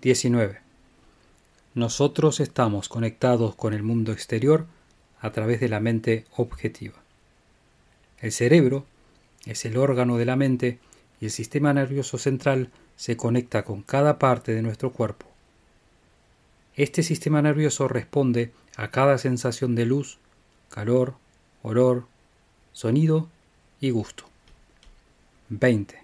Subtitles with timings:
[0.00, 0.60] 19.
[1.74, 4.66] Nosotros estamos conectados con el mundo exterior
[5.20, 6.94] a través de la mente objetiva.
[8.20, 8.86] El cerebro
[9.44, 10.78] es el órgano de la mente
[11.20, 15.26] y el sistema nervioso central se conecta con cada parte de nuestro cuerpo.
[16.76, 20.18] Este sistema nervioso responde a cada sensación de luz,
[20.70, 21.14] calor,
[21.62, 22.06] olor,
[22.72, 23.28] sonido
[23.80, 24.24] y gusto.
[25.50, 25.98] 20.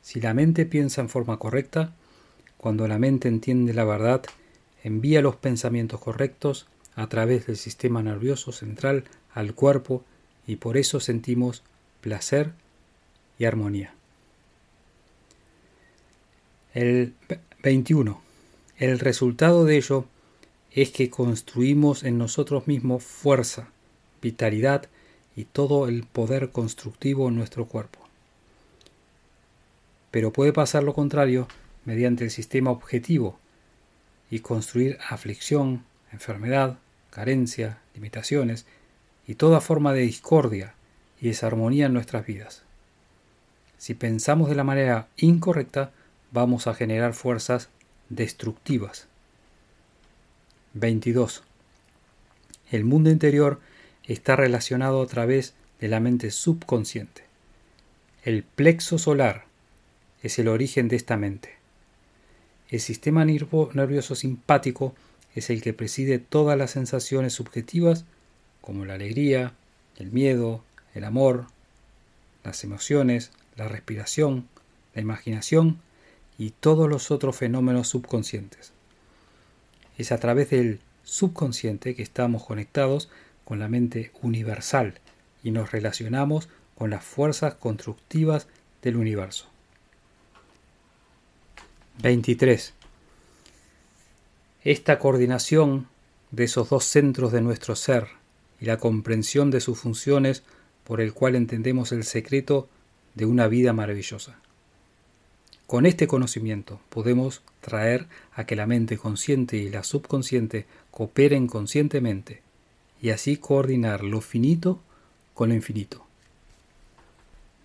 [0.00, 1.92] Si la mente piensa en forma correcta,
[2.58, 4.22] cuando la mente entiende la verdad,
[4.82, 10.04] envía los pensamientos correctos a través del sistema nervioso central al cuerpo
[10.46, 11.62] y por eso sentimos
[12.00, 12.52] placer
[13.38, 13.94] y armonía.
[16.74, 17.14] El
[17.62, 18.20] 21.
[18.78, 20.04] El resultado de ello
[20.72, 23.68] es que construimos en nosotros mismos fuerza,
[24.20, 24.86] vitalidad
[25.36, 28.00] y todo el poder constructivo en nuestro cuerpo.
[30.10, 31.46] Pero puede pasar lo contrario
[31.88, 33.38] mediante el sistema objetivo
[34.30, 36.76] y construir aflicción, enfermedad,
[37.08, 38.66] carencia, limitaciones
[39.26, 40.74] y toda forma de discordia
[41.18, 42.62] y desarmonía en nuestras vidas.
[43.78, 45.90] Si pensamos de la manera incorrecta,
[46.30, 47.70] vamos a generar fuerzas
[48.10, 49.08] destructivas.
[50.74, 51.42] 22.
[52.70, 53.60] El mundo interior
[54.04, 57.24] está relacionado a través de la mente subconsciente.
[58.24, 59.46] El plexo solar
[60.22, 61.57] es el origen de esta mente.
[62.70, 64.94] El sistema nervioso simpático
[65.34, 68.04] es el que preside todas las sensaciones subjetivas
[68.60, 69.54] como la alegría,
[69.96, 70.62] el miedo,
[70.94, 71.46] el amor,
[72.44, 74.48] las emociones, la respiración,
[74.94, 75.78] la imaginación
[76.36, 78.72] y todos los otros fenómenos subconscientes.
[79.96, 83.08] Es a través del subconsciente que estamos conectados
[83.44, 85.00] con la mente universal
[85.42, 88.46] y nos relacionamos con las fuerzas constructivas
[88.82, 89.46] del universo.
[92.00, 92.74] 23.
[94.62, 95.88] Esta coordinación
[96.30, 98.06] de esos dos centros de nuestro ser
[98.60, 100.44] y la comprensión de sus funciones
[100.84, 102.68] por el cual entendemos el secreto
[103.14, 104.38] de una vida maravillosa.
[105.66, 112.42] Con este conocimiento podemos traer a que la mente consciente y la subconsciente cooperen conscientemente
[113.02, 114.78] y así coordinar lo finito
[115.34, 116.06] con lo infinito.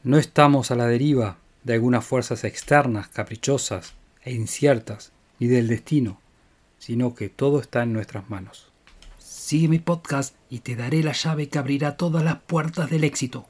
[0.03, 3.93] No estamos a la deriva de algunas fuerzas externas, caprichosas,
[4.23, 6.19] e inciertas, ni del destino,
[6.77, 8.71] sino que todo está en nuestras manos.
[9.17, 13.45] Sigue mi podcast y te daré la llave que abrirá todas las puertas del éxito.